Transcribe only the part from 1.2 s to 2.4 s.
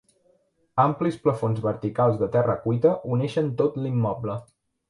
plafons verticals de